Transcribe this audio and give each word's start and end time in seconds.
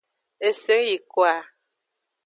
Eseyingkoa. 0.47 1.35